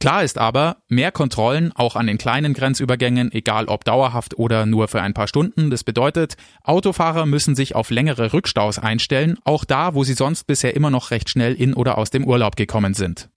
Klar 0.00 0.22
ist 0.22 0.38
aber, 0.38 0.76
mehr 0.88 1.10
Kontrollen 1.10 1.72
auch 1.72 1.96
an 1.96 2.06
den 2.06 2.18
kleinen 2.18 2.54
Grenzübergängen, 2.54 3.32
egal 3.32 3.66
ob 3.66 3.84
dauerhaft 3.84 4.38
oder 4.38 4.64
nur 4.64 4.86
für 4.86 5.02
ein 5.02 5.12
paar 5.12 5.26
Stunden, 5.26 5.70
das 5.70 5.82
bedeutet, 5.82 6.36
Autofahrer 6.62 7.26
müssen 7.26 7.56
sich 7.56 7.74
auf 7.74 7.90
längere 7.90 8.32
Rückstaus 8.32 8.78
einstellen, 8.78 9.38
auch 9.42 9.64
da, 9.64 9.94
wo 9.94 10.04
sie 10.04 10.14
sonst 10.14 10.46
bisher 10.46 10.76
immer 10.76 10.90
noch 10.90 11.10
recht 11.10 11.30
schnell 11.30 11.54
in 11.54 11.74
oder 11.74 11.98
aus 11.98 12.10
dem 12.10 12.24
Urlaub 12.24 12.54
gekommen 12.54 12.94
sind. 12.94 13.28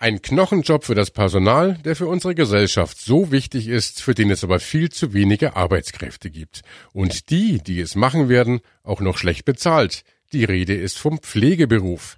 Ein 0.00 0.22
Knochenjob 0.22 0.84
für 0.84 0.94
das 0.94 1.10
Personal, 1.10 1.76
der 1.84 1.96
für 1.96 2.06
unsere 2.06 2.34
Gesellschaft 2.34 2.98
so 2.98 3.32
wichtig 3.32 3.68
ist, 3.68 4.00
für 4.00 4.14
den 4.14 4.30
es 4.30 4.44
aber 4.44 4.60
viel 4.60 4.90
zu 4.90 5.12
wenige 5.12 5.56
Arbeitskräfte 5.56 6.30
gibt. 6.30 6.62
Und 6.92 7.30
die, 7.30 7.58
die 7.58 7.80
es 7.80 7.96
machen 7.96 8.28
werden, 8.28 8.60
auch 8.84 9.00
noch 9.00 9.18
schlecht 9.18 9.44
bezahlt. 9.44 10.04
Die 10.32 10.44
Rede 10.44 10.74
ist 10.74 10.98
vom 10.98 11.18
Pflegeberuf. 11.18 12.16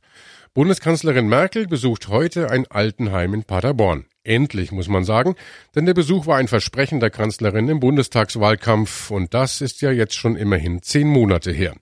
Bundeskanzlerin 0.53 1.29
Merkel 1.29 1.69
besucht 1.69 2.09
heute 2.09 2.51
ein 2.51 2.67
Altenheim 2.67 3.35
in 3.35 3.45
Paderborn. 3.45 4.07
Endlich, 4.23 4.71
muss 4.71 4.87
man 4.87 5.05
sagen, 5.05 5.35
denn 5.75 5.87
der 5.87 5.95
Besuch 5.95 6.27
war 6.27 6.37
ein 6.37 6.47
Versprechen 6.47 7.01
der 7.01 7.09
Kanzlerin 7.09 7.71
im 7.71 7.81
Bundestagswahlkampf 7.81 9.11
und 9.11 9.33
das 9.33 9.63
ist 9.63 9.81
ja 9.81 9.91
jetzt 9.91 10.15
schon 10.15 10.37
immerhin 10.37 10.83
zehn 10.83 11.09
Monate 11.09 11.51
her. 11.51 11.75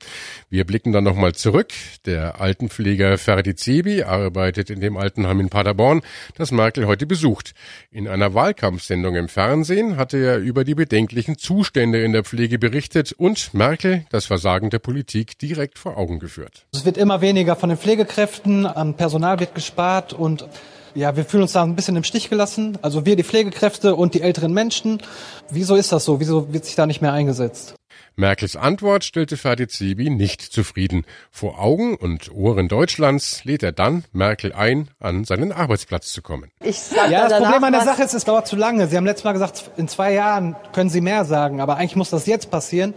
Wir 0.48 0.64
blicken 0.64 0.92
dann 0.92 1.02
nochmal 1.02 1.34
zurück. 1.34 1.72
Der 2.06 2.40
Altenpfleger 2.40 3.18
Ferdi 3.18 3.56
Zebi 3.56 4.04
arbeitet 4.04 4.70
in 4.70 4.80
dem 4.80 4.96
Altenheim 4.96 5.40
in 5.40 5.48
Paderborn, 5.48 6.00
das 6.36 6.52
Merkel 6.52 6.86
heute 6.86 7.06
besucht. 7.06 7.54
In 7.90 8.06
einer 8.06 8.34
Wahlkampfsendung 8.34 9.16
im 9.16 9.28
Fernsehen 9.28 9.96
hatte 9.96 10.18
er 10.18 10.38
über 10.38 10.62
die 10.62 10.76
bedenklichen 10.76 11.38
Zustände 11.38 12.04
in 12.04 12.12
der 12.12 12.22
Pflege 12.22 12.60
berichtet 12.60 13.10
und 13.10 13.52
Merkel 13.52 14.06
das 14.10 14.26
Versagen 14.26 14.70
der 14.70 14.78
Politik 14.78 15.40
direkt 15.40 15.76
vor 15.76 15.96
Augen 15.96 16.20
geführt. 16.20 16.68
Es 16.72 16.84
wird 16.84 16.98
immer 16.98 17.20
weniger 17.20 17.56
von 17.56 17.68
den 17.68 17.78
Pflegekräften, 17.78 18.64
am 18.64 18.94
Personal 18.94 19.40
wird 19.40 19.56
gespart 19.56 20.12
und 20.12 20.46
ja, 20.94 21.16
wir 21.16 21.24
fühlen 21.24 21.42
uns 21.42 21.52
da 21.52 21.62
ein 21.62 21.76
bisschen 21.76 21.96
im 21.96 22.04
Stich 22.04 22.30
gelassen. 22.30 22.78
Also 22.82 23.06
wir, 23.06 23.16
die 23.16 23.24
Pflegekräfte 23.24 23.94
und 23.94 24.14
die 24.14 24.22
älteren 24.22 24.52
Menschen. 24.52 25.02
Wieso 25.50 25.74
ist 25.76 25.92
das 25.92 26.04
so? 26.04 26.20
Wieso 26.20 26.52
wird 26.52 26.64
sich 26.64 26.74
da 26.74 26.86
nicht 26.86 27.02
mehr 27.02 27.12
eingesetzt? 27.12 27.74
Merkels 28.18 28.56
Antwort 28.56 29.04
stellte 29.04 29.36
Ferdi 29.36 29.68
Zibi 29.68 30.10
nicht 30.10 30.42
zufrieden. 30.42 31.06
Vor 31.30 31.60
Augen 31.60 31.94
und 31.94 32.32
Ohren 32.32 32.66
Deutschlands 32.66 33.44
lädt 33.44 33.62
er 33.62 33.70
dann 33.70 34.04
Merkel 34.12 34.52
ein, 34.52 34.88
an 34.98 35.24
seinen 35.24 35.52
Arbeitsplatz 35.52 36.12
zu 36.12 36.20
kommen. 36.20 36.50
Ich 36.60 36.80
sag 36.80 37.10
ja, 37.10 37.28
das 37.28 37.38
Problem 37.40 37.62
an 37.62 37.72
der 37.72 37.84
Sache 37.84 38.02
ist, 38.02 38.14
es 38.14 38.24
dauert 38.24 38.48
zu 38.48 38.56
lange. 38.56 38.88
Sie 38.88 38.96
haben 38.96 39.04
letztes 39.04 39.24
Mal 39.24 39.34
gesagt, 39.34 39.70
in 39.76 39.86
zwei 39.86 40.12
Jahren 40.12 40.56
können 40.72 40.90
Sie 40.90 41.00
mehr 41.00 41.24
sagen, 41.24 41.60
aber 41.60 41.76
eigentlich 41.76 41.94
muss 41.94 42.10
das 42.10 42.26
jetzt 42.26 42.50
passieren. 42.50 42.92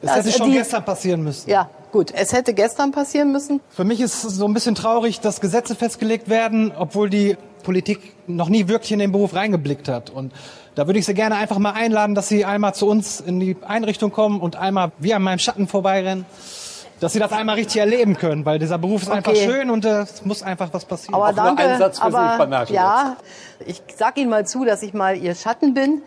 Es 0.00 0.08
das 0.08 0.24
hätte 0.24 0.38
schon 0.38 0.50
die, 0.50 0.56
gestern 0.56 0.84
passieren 0.86 1.22
müssen. 1.22 1.50
Ja, 1.50 1.68
gut. 1.92 2.12
Es 2.12 2.32
hätte 2.32 2.54
gestern 2.54 2.90
passieren 2.90 3.30
müssen. 3.32 3.60
Für 3.70 3.84
mich 3.84 4.00
ist 4.00 4.24
es 4.24 4.34
so 4.34 4.46
ein 4.46 4.54
bisschen 4.54 4.74
traurig, 4.74 5.20
dass 5.20 5.40
Gesetze 5.40 5.74
festgelegt 5.74 6.28
werden, 6.28 6.72
obwohl 6.76 7.08
die 7.08 7.36
Politik 7.62 8.14
noch 8.26 8.48
nie 8.48 8.66
wirklich 8.66 8.92
in 8.92 8.98
den 8.98 9.12
Beruf 9.12 9.34
reingeblickt 9.34 9.88
hat. 9.88 10.10
Und 10.10 10.32
da 10.74 10.86
würde 10.86 10.98
ich 10.98 11.06
Sie 11.06 11.14
gerne 11.14 11.36
einfach 11.36 11.58
mal 11.58 11.72
einladen, 11.72 12.14
dass 12.14 12.28
Sie 12.28 12.44
einmal 12.44 12.74
zu 12.74 12.88
uns 12.88 13.20
in 13.20 13.38
die 13.38 13.56
Einrichtung 13.62 14.10
kommen 14.10 14.40
und 14.40 14.56
einmal 14.56 14.92
wie 14.98 15.14
an 15.14 15.22
meinem 15.22 15.38
Schatten 15.38 15.68
vorbeirennen 15.68 16.26
dass 17.02 17.14
sie 17.14 17.18
das 17.18 17.32
einmal 17.32 17.56
richtig 17.56 17.80
erleben 17.80 18.16
können, 18.16 18.46
weil 18.46 18.60
dieser 18.60 18.78
Beruf 18.78 19.02
ist 19.02 19.08
okay. 19.08 19.16
einfach 19.16 19.34
schön 19.34 19.70
und 19.70 19.84
äh, 19.84 20.02
es 20.02 20.24
muss 20.24 20.44
einfach 20.44 20.68
was 20.72 20.84
passieren. 20.84 21.16
Aber 21.16 21.30
Auch 21.30 21.34
danke, 21.34 21.62
nur 21.64 21.72
ein 21.72 21.78
Satz 21.78 21.98
für 21.98 22.04
aber, 22.04 22.30
Sie, 22.30 22.36
Frau 22.36 22.46
Merkel. 22.46 22.76
Ja, 22.76 23.16
ich 23.66 23.82
sag 23.96 24.16
Ihnen 24.18 24.30
mal 24.30 24.46
zu, 24.46 24.64
dass 24.64 24.84
ich 24.84 24.94
mal 24.94 25.16
Ihr 25.16 25.34
Schatten 25.34 25.74
bin. 25.74 26.02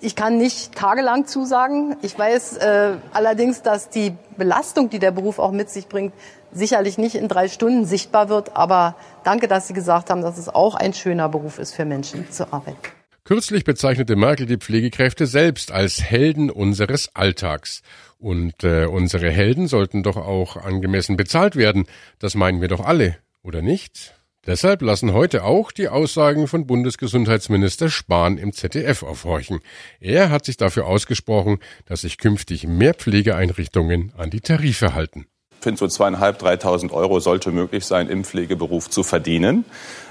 Ich 0.00 0.14
kann 0.14 0.38
nicht 0.38 0.76
tagelang 0.76 1.26
zusagen. 1.26 1.96
Ich 2.02 2.16
weiß 2.16 2.58
äh, 2.58 2.92
allerdings, 3.12 3.62
dass 3.62 3.88
die 3.88 4.14
Belastung, 4.36 4.90
die 4.90 5.00
der 5.00 5.10
Beruf 5.10 5.40
auch 5.40 5.50
mit 5.50 5.70
sich 5.70 5.88
bringt, 5.88 6.12
sicherlich 6.52 6.98
nicht 6.98 7.16
in 7.16 7.26
drei 7.26 7.48
Stunden 7.48 7.84
sichtbar 7.84 8.28
wird. 8.28 8.56
Aber 8.56 8.94
danke, 9.24 9.48
dass 9.48 9.66
Sie 9.66 9.74
gesagt 9.74 10.10
haben, 10.10 10.22
dass 10.22 10.38
es 10.38 10.48
auch 10.48 10.76
ein 10.76 10.94
schöner 10.94 11.28
Beruf 11.28 11.58
ist 11.58 11.74
für 11.74 11.84
Menschen 11.84 12.30
zu 12.30 12.52
arbeiten. 12.52 12.78
Kürzlich 13.24 13.64
bezeichnete 13.64 14.16
Merkel 14.16 14.46
die 14.46 14.56
Pflegekräfte 14.56 15.26
selbst 15.26 15.72
als 15.72 16.00
Helden 16.00 16.48
unseres 16.48 17.10
Alltags. 17.14 17.82
Und 18.18 18.64
äh, 18.64 18.86
unsere 18.86 19.30
Helden 19.30 19.66
sollten 19.66 20.02
doch 20.02 20.16
auch 20.16 20.56
angemessen 20.56 21.16
bezahlt 21.16 21.56
werden. 21.56 21.86
Das 22.20 22.34
meinen 22.34 22.60
wir 22.60 22.68
doch 22.68 22.84
alle, 22.84 23.16
oder 23.42 23.62
nicht? 23.62 24.17
Deshalb 24.46 24.82
lassen 24.82 25.12
heute 25.12 25.44
auch 25.44 25.72
die 25.72 25.88
Aussagen 25.88 26.46
von 26.46 26.66
Bundesgesundheitsminister 26.66 27.90
Spahn 27.90 28.38
im 28.38 28.52
ZDF 28.52 29.02
aufhorchen. 29.02 29.60
Er 30.00 30.30
hat 30.30 30.44
sich 30.44 30.56
dafür 30.56 30.86
ausgesprochen, 30.86 31.58
dass 31.86 32.02
sich 32.02 32.18
künftig 32.18 32.66
mehr 32.66 32.94
Pflegeeinrichtungen 32.94 34.12
an 34.16 34.30
die 34.30 34.40
Tarife 34.40 34.94
halten. 34.94 35.26
Ich 35.58 35.64
finde, 35.64 35.80
so 35.80 35.88
zweieinhalb, 35.88 36.38
dreitausend 36.38 36.92
Euro 36.92 37.18
sollte 37.18 37.50
möglich 37.50 37.84
sein, 37.84 38.08
im 38.08 38.22
Pflegeberuf 38.22 38.88
zu 38.88 39.02
verdienen. 39.02 39.64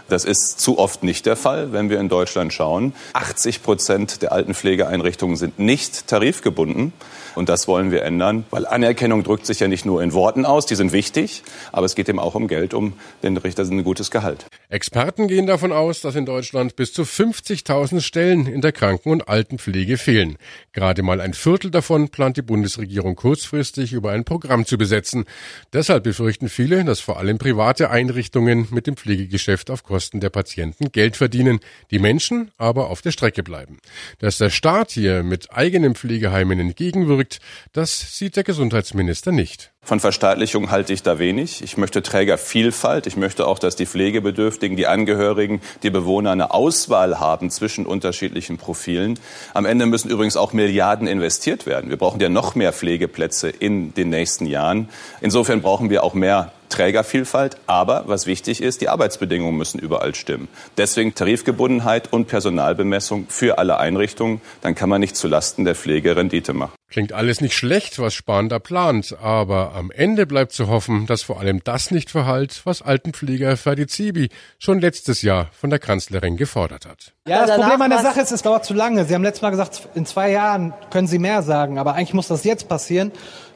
Das 0.09 0.23
ist 0.23 0.59
zu 0.61 0.79
oft 0.79 1.03
nicht 1.03 1.25
der 1.25 1.35
Fall, 1.35 1.73
wenn 1.73 1.89
wir 1.89 1.99
in 1.99 2.07
Deutschland 2.07 2.53
schauen. 2.53 2.93
80 3.13 3.61
Prozent 3.61 4.21
der 4.21 4.31
alten 4.31 4.53
Pflegeeinrichtungen 4.53 5.35
sind 5.35 5.59
nicht 5.59 6.07
tarifgebunden. 6.07 6.93
Und 7.35 7.49
das 7.49 7.67
wollen 7.67 7.91
wir 7.91 8.01
ändern, 8.01 8.45
weil 8.49 8.65
Anerkennung 8.65 9.23
drückt 9.23 9.45
sich 9.45 9.59
ja 9.59 9.67
nicht 9.67 9.85
nur 9.85 10.01
in 10.01 10.13
Worten 10.13 10.43
aus, 10.43 10.65
die 10.65 10.73
sind 10.73 10.91
wichtig, 10.91 11.43
aber 11.71 11.85
es 11.85 11.93
geht 11.93 12.09
eben 12.09 12.17
auch 12.17 12.33
um 12.33 12.47
Geld, 12.47 12.73
um 12.73 12.93
den 13.21 13.37
Richtern 13.37 13.69
ein 13.69 13.83
gutes 13.83 14.09
Gehalt. 14.09 14.47
Experten 14.69 15.27
gehen 15.27 15.45
davon 15.45 15.71
aus, 15.71 16.01
dass 16.01 16.15
in 16.15 16.25
Deutschland 16.25 16.75
bis 16.75 16.93
zu 16.93 17.03
50.000 17.03 18.01
Stellen 18.01 18.47
in 18.47 18.61
der 18.61 18.71
Kranken- 18.71 19.11
und 19.11 19.29
Altenpflege 19.29 19.97
fehlen. 19.97 20.37
Gerade 20.73 21.03
mal 21.03 21.21
ein 21.21 21.35
Viertel 21.35 21.69
davon 21.69 22.09
plant 22.09 22.37
die 22.37 22.41
Bundesregierung 22.41 23.15
kurzfristig 23.15 23.93
über 23.93 24.11
ein 24.11 24.23
Programm 24.23 24.65
zu 24.65 24.79
besetzen. 24.79 25.25
Deshalb 25.73 26.05
befürchten 26.05 26.49
viele, 26.49 26.83
dass 26.85 27.01
vor 27.01 27.19
allem 27.19 27.37
private 27.37 27.91
Einrichtungen 27.91 28.67
mit 28.71 28.87
dem 28.87 28.97
Pflegegeschäft 28.97 29.69
auf 29.69 29.83
Kosten 29.83 29.96
der 29.99 30.29
Patienten 30.29 30.91
Geld 30.91 31.17
verdienen, 31.17 31.59
die 31.91 31.99
Menschen 31.99 32.51
aber 32.57 32.89
auf 32.89 33.01
der 33.01 33.11
Strecke 33.11 33.43
bleiben. 33.43 33.77
Dass 34.19 34.37
der 34.37 34.49
Staat 34.49 34.91
hier 34.91 35.23
mit 35.23 35.51
eigenen 35.51 35.95
Pflegeheimen 35.95 36.59
entgegenwirkt, 36.59 37.27
wirkt, 37.27 37.39
das 37.73 38.17
sieht 38.17 38.35
der 38.35 38.43
Gesundheitsminister 38.43 39.31
nicht. 39.31 39.71
Von 39.81 39.99
Verstaatlichung 39.99 40.69
halte 40.69 40.91
ich 40.91 41.01
da 41.01 41.17
wenig. 41.17 41.61
Ich 41.63 41.77
möchte 41.77 42.01
Trägervielfalt. 42.01 43.07
Ich 43.07 43.15
möchte 43.15 43.47
auch, 43.47 43.57
dass 43.57 43.77
die 43.77 43.85
Pflegebedürftigen, 43.85 44.75
die 44.75 44.87
Angehörigen, 44.87 45.61
die 45.83 45.89
Bewohner 45.89 46.31
eine 46.31 46.53
Auswahl 46.53 47.19
haben 47.19 47.49
zwischen 47.49 47.85
unterschiedlichen 47.85 48.57
Profilen. 48.57 49.17
Am 49.53 49.65
Ende 49.65 49.85
müssen 49.85 50.09
übrigens 50.09 50.35
auch 50.35 50.51
Milliarden 50.51 51.07
investiert 51.07 51.65
werden. 51.65 51.89
Wir 51.89 51.97
brauchen 51.97 52.19
ja 52.19 52.27
noch 52.27 52.55
mehr 52.55 52.73
Pflegeplätze 52.73 53.49
in 53.49 53.93
den 53.93 54.09
nächsten 54.09 54.45
Jahren. 54.45 54.89
Insofern 55.21 55.61
brauchen 55.61 55.89
wir 55.89 56.03
auch 56.03 56.13
mehr 56.13 56.51
Trägervielfalt, 56.69 57.57
aber 57.67 58.03
was 58.07 58.25
wichtig 58.27 58.61
ist, 58.61 58.81
die 58.81 58.89
Arbeitsbedingungen 58.89 59.57
müssen 59.57 59.79
überall 59.79 60.15
stimmen. 60.15 60.47
Deswegen 60.77 61.15
Tarifgebundenheit 61.15 62.11
und 62.11 62.27
Personalbemessung 62.27 63.27
für 63.29 63.57
alle 63.57 63.77
Einrichtungen, 63.77 64.41
dann 64.61 64.75
kann 64.75 64.89
man 64.89 65.01
nicht 65.01 65.15
zulasten 65.15 65.65
der 65.65 65.75
Pflege 65.75 66.15
Rendite 66.15 66.53
machen. 66.53 66.73
Klingt 66.89 67.11
alles 67.11 67.41
nicht 67.41 67.53
schlecht, 67.53 67.99
was 67.99 68.13
Spahn 68.13 68.47
da 68.47 68.59
plant, 68.59 69.17
aber 69.21 69.73
am 69.75 69.91
Ende 69.91 70.25
bleibt 70.25 70.53
zu 70.53 70.69
hoffen, 70.69 71.05
dass 71.05 71.21
vor 71.21 71.39
allem 71.39 71.61
das 71.63 71.91
nicht 71.91 72.09
verhallt, 72.09 72.61
was 72.63 72.81
Altenpfleger 72.81 73.57
Ferdi 73.57 73.87
Zibi 73.87 74.29
schon 74.57 74.79
letztes 74.79 75.21
Jahr 75.21 75.49
von 75.51 75.69
der 75.69 75.79
Kanzlerin 75.79 76.37
gefordert 76.37 76.85
hat. 76.85 77.13
Ja, 77.27 77.45
das 77.45 77.57
Problem 77.57 77.81
an 77.81 77.89
der 77.89 77.99
Sache 77.99 78.21
ist, 78.21 78.31
es 78.31 78.41
dauert 78.41 78.63
zu 78.63 78.73
lange. 78.73 79.03
Sie 79.03 79.13
haben 79.13 79.23
letztes 79.23 79.41
Mal 79.41 79.49
gesagt, 79.49 79.89
in 79.95 80.05
zwei 80.05 80.31
Jahren 80.31 80.73
können 80.89 81.07
Sie 81.07 81.19
mehr 81.19 81.43
sagen, 81.43 81.77
aber 81.77 81.93
eigentlich 81.93 82.13
muss 82.13 82.29
das 82.29 82.45
jetzt 82.45 82.69
passieren. 82.69 83.11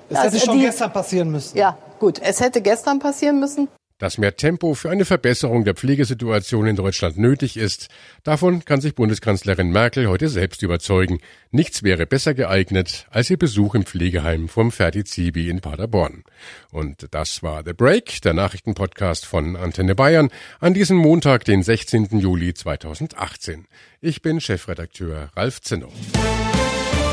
Es 0.10 0.22
hätte 0.22 0.39
schon 0.39 0.58
die, 0.58 0.65
gestern 0.65 0.91
passieren 0.91 1.32
müssen. 1.32 1.58
Ja, 1.58 1.77
gut. 2.01 2.20
Es 2.20 2.41
hätte 2.41 2.62
gestern 2.62 3.00
passieren 3.00 3.39
müssen. 3.39 3.70
Dass 3.98 4.17
mehr 4.17 4.36
Tempo 4.36 4.74
für 4.74 4.89
eine 4.89 5.05
Verbesserung 5.05 5.63
der 5.63 5.75
Pflegesituation 5.75 6.65
in 6.65 6.75
Deutschland 6.75 7.20
nötig 7.20 7.55
ist, 7.55 7.89
davon 8.24 8.65
kann 8.65 8.81
sich 8.81 8.96
Bundeskanzlerin 8.96 9.70
Merkel 9.70 10.08
heute 10.08 10.27
selbst 10.27 10.63
überzeugen. 10.63 11.20
Nichts 11.51 11.84
wäre 11.84 12.08
besser 12.08 12.34
geeignet 12.34 13.05
als 13.12 13.29
ihr 13.29 13.38
Besuch 13.38 13.75
im 13.75 13.86
Pflegeheim 13.86 14.48
vom 14.50 14.72
Ferdi 14.72 15.03
Zibi 15.03 15.51
in 15.51 15.62
Paderborn. 15.62 16.24
Und 16.72 17.10
das 17.12 17.43
war 17.43 17.62
The 17.63 17.74
Break, 17.74 18.24
der 18.24 18.34
Nachrichtenpodcast 18.34 19.27
von 19.27 19.55
Antenne 19.55 19.93
Bayern, 19.93 20.31
an 20.60 20.74
diesem 20.74 20.98
Montag, 20.98 21.46
den 21.46 21.62
16. 21.62 22.17
Juli 22.17 22.55
2018. 22.55 23.67
Ich 24.01 24.24
bin 24.24 24.41
Chefredakteur 24.41 25.29
Ralf 25.36 25.62
Zinno. 25.62 25.89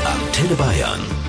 Antenne 0.03 0.55
Bayern. 0.55 1.28